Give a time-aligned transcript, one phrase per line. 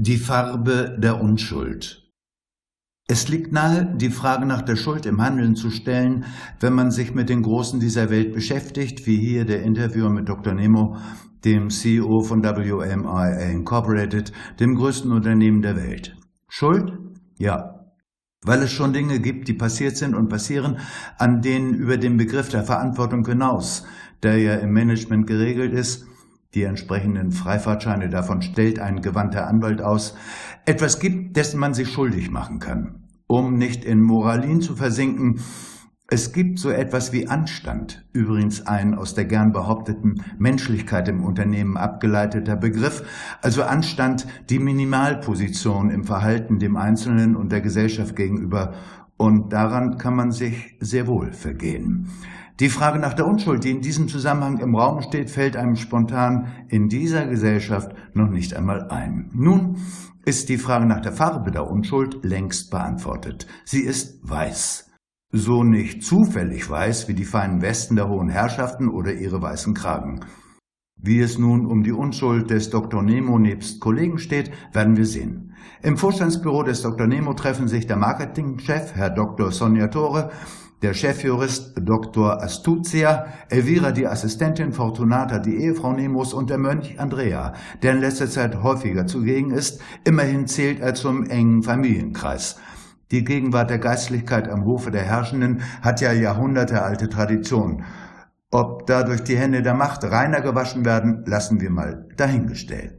[0.00, 2.08] Die Farbe der Unschuld.
[3.08, 6.24] Es liegt nahe, die Frage nach der Schuld im Handeln zu stellen,
[6.60, 10.54] wenn man sich mit den Großen dieser Welt beschäftigt, wie hier der Interviewer mit Dr.
[10.54, 10.96] Nemo,
[11.44, 16.16] dem CEO von WMIA Incorporated, dem größten Unternehmen der Welt.
[16.46, 16.96] Schuld?
[17.36, 17.90] Ja.
[18.44, 20.78] Weil es schon Dinge gibt, die passiert sind und passieren,
[21.18, 23.84] an denen über den Begriff der Verantwortung hinaus,
[24.22, 26.06] der ja im Management geregelt ist,
[26.54, 30.16] die entsprechenden Freifahrtscheine davon stellt ein gewandter Anwalt aus,
[30.64, 33.08] etwas gibt, dessen man sich schuldig machen kann.
[33.26, 35.40] Um nicht in Moralin zu versinken,
[36.10, 41.76] es gibt so etwas wie Anstand, übrigens ein aus der gern behaupteten Menschlichkeit im Unternehmen
[41.76, 43.02] abgeleiteter Begriff,
[43.42, 48.72] also Anstand die Minimalposition im Verhalten dem Einzelnen und der Gesellschaft gegenüber,
[49.18, 52.08] und daran kann man sich sehr wohl vergehen.
[52.60, 56.48] Die Frage nach der Unschuld, die in diesem Zusammenhang im Raum steht, fällt einem spontan
[56.68, 59.30] in dieser Gesellschaft noch nicht einmal ein.
[59.32, 59.76] Nun
[60.24, 63.46] ist die Frage nach der Farbe der Unschuld längst beantwortet.
[63.64, 64.90] Sie ist weiß.
[65.30, 70.24] So nicht zufällig weiß wie die feinen Westen der hohen Herrschaften oder ihre weißen Kragen.
[71.00, 73.02] Wie es nun um die Unschuld des Dr.
[73.04, 75.54] Nemo nebst Kollegen steht, werden wir sehen.
[75.80, 77.06] Im Vorstandsbüro des Dr.
[77.06, 79.52] Nemo treffen sich der Marketingchef, Herr Dr.
[79.52, 80.30] Sonja Tore,
[80.82, 82.42] der Chefjurist Dr.
[82.42, 87.52] Astuzia, Elvira die Assistentin, Fortunata die Ehefrau Nemos und der Mönch Andrea,
[87.82, 89.80] der in letzter Zeit häufiger zugegen ist.
[90.04, 92.56] Immerhin zählt er zum engen Familienkreis.
[93.12, 97.84] Die Gegenwart der Geistlichkeit am Hofe der Herrschenden hat ja jahrhundertealte Tradition.
[98.50, 102.94] Ob dadurch die Hände der Macht reiner gewaschen werden, lassen wir mal dahingestellt.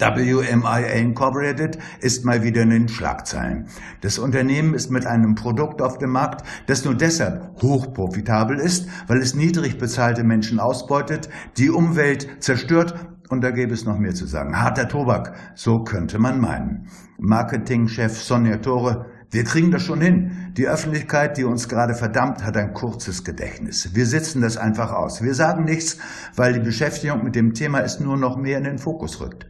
[0.00, 3.66] WMIA Incorporated ist mal wieder in den Schlagzeilen.
[4.00, 9.18] Das Unternehmen ist mit einem Produkt auf dem Markt, das nur deshalb hochprofitabel ist, weil
[9.18, 12.94] es niedrig bezahlte Menschen ausbeutet, die Umwelt zerstört
[13.28, 14.60] und da gäbe es noch mehr zu sagen.
[14.60, 16.88] Harter Tobak, so könnte man meinen.
[17.18, 20.52] Marketingchef Sonja Tore, wir kriegen das schon hin.
[20.56, 23.94] Die Öffentlichkeit, die uns gerade verdammt, hat ein kurzes Gedächtnis.
[23.94, 25.22] Wir sitzen das einfach aus.
[25.22, 25.98] Wir sagen nichts,
[26.34, 29.46] weil die Beschäftigung mit dem Thema es nur noch mehr in den Fokus rückt.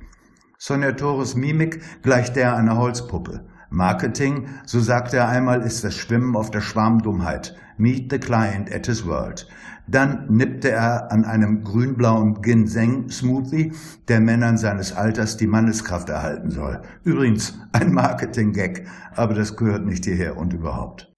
[0.59, 3.47] Sonja Tores Mimik gleicht der einer Holzpuppe.
[3.71, 7.57] Marketing, so sagte er einmal, ist das Schwimmen auf der Schwarmdummheit.
[7.81, 9.49] Meet the client at his world.
[9.89, 13.73] Dann nippte er an einem grünblauen Ginseng-Smoothie,
[14.07, 16.83] der Männern seines Alters die Manneskraft erhalten soll.
[17.03, 18.87] Übrigens ein Marketing-Gag,
[19.17, 21.11] aber das gehört nicht hierher und überhaupt.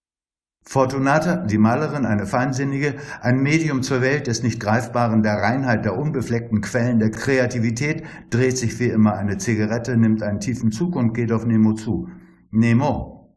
[0.65, 5.99] Fortunata, die Malerin, eine Feinsinnige, ein Medium zur Welt des nicht greifbaren, der Reinheit, der
[5.99, 11.15] unbefleckten Quellen der Kreativität, dreht sich wie immer eine Zigarette, nimmt einen tiefen Zug und
[11.15, 12.09] geht auf Nemo zu.
[12.53, 13.37] Nemo,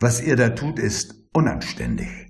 [0.00, 2.27] was ihr da tut, ist unanständig.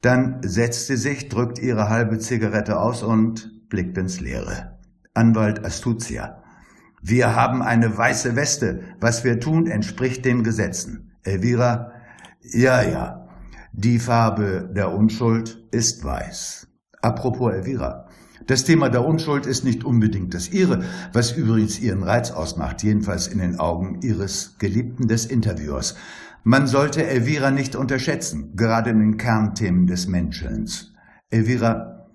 [0.00, 4.78] Dann setzt sie sich, drückt ihre halbe Zigarette aus und blickt ins Leere.
[5.14, 6.42] Anwalt Astuzia.
[7.02, 8.82] Wir haben eine weiße Weste.
[9.00, 11.12] Was wir tun, entspricht den Gesetzen.
[11.22, 11.92] Elvira.
[12.42, 13.28] Ja, ja,
[13.72, 16.68] die Farbe der Unschuld ist weiß.
[17.02, 18.08] Apropos Elvira.
[18.46, 23.26] Das Thema der Unschuld ist nicht unbedingt das ihre, was übrigens ihren Reiz ausmacht, jedenfalls
[23.26, 25.96] in den Augen ihres Geliebten des Interviewers.
[26.44, 30.92] Man sollte Elvira nicht unterschätzen, gerade in den Kernthemen des Menschelns.
[31.30, 32.06] Elvira,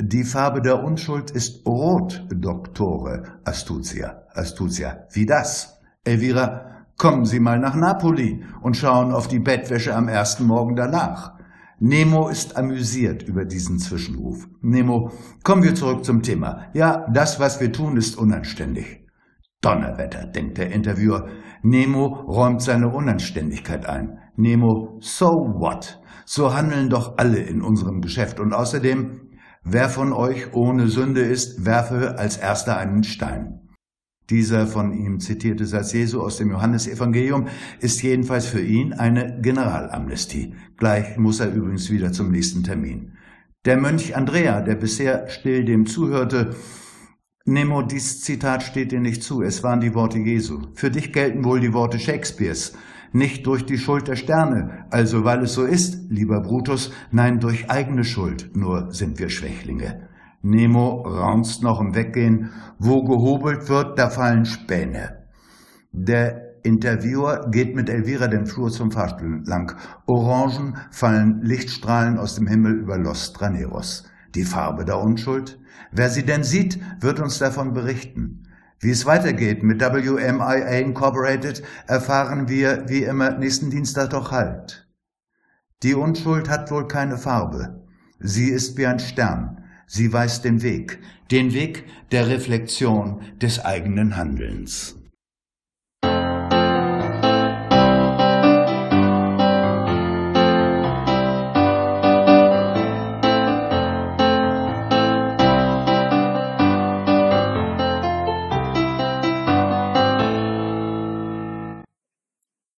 [0.00, 4.22] die Farbe der Unschuld ist rot, Doktore Astuzia.
[4.34, 5.78] Astuzia, wie das?
[6.04, 6.72] Elvira,
[7.02, 11.32] Kommen Sie mal nach Napoli und schauen auf die Bettwäsche am ersten Morgen danach.
[11.84, 14.46] Nemo ist amüsiert über diesen Zwischenruf.
[14.60, 15.10] Nemo,
[15.42, 16.68] kommen wir zurück zum Thema.
[16.74, 19.04] Ja, das, was wir tun, ist unanständig.
[19.62, 21.26] Donnerwetter, denkt der Interviewer.
[21.64, 24.20] Nemo räumt seine Unanständigkeit ein.
[24.36, 26.00] Nemo, so what?
[26.24, 28.38] So handeln doch alle in unserem Geschäft.
[28.38, 29.32] Und außerdem,
[29.64, 33.61] wer von euch ohne Sünde ist, werfe als erster einen Stein.
[34.30, 37.48] Dieser von ihm zitierte Satz Jesu aus dem Johannesevangelium
[37.80, 40.54] ist jedenfalls für ihn eine Generalamnestie.
[40.76, 43.12] Gleich muss er übrigens wieder zum nächsten Termin.
[43.64, 46.54] Der Mönch Andrea, der bisher still dem zuhörte,
[47.44, 50.62] Nemo, dies Zitat steht dir nicht zu, es waren die Worte Jesu.
[50.74, 52.74] Für dich gelten wohl die Worte Shakespeares.
[53.12, 57.68] Nicht durch die Schuld der Sterne, also weil es so ist, lieber Brutus, nein durch
[57.68, 60.08] eigene Schuld, nur sind wir Schwächlinge.
[60.42, 62.50] Nemo raunzt noch im Weggehen.
[62.78, 65.26] Wo gehobelt wird, da fallen Späne.
[65.92, 69.76] Der Interviewer geht mit Elvira den Flur zum Fahrstuhl lang.
[70.06, 74.04] Orangen fallen Lichtstrahlen aus dem Himmel über Los Traneros.
[74.34, 75.58] Die Farbe der Unschuld?
[75.90, 78.48] Wer sie denn sieht, wird uns davon berichten.
[78.80, 84.88] Wie es weitergeht mit WMIA Incorporated, erfahren wir wie immer nächsten Dienstag doch halt.
[85.82, 87.84] Die Unschuld hat wohl keine Farbe.
[88.18, 89.61] Sie ist wie ein Stern.
[89.94, 91.00] Sie weist den Weg,
[91.30, 94.96] den Weg der Reflexion des eigenen Handelns.